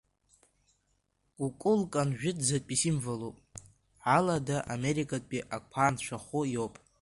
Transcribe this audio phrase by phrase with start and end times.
[1.37, 3.35] Кукулкан жәытәӡатәи символуп,
[4.15, 6.73] Алада Америкатәи ақәа анцәахәы иоуп.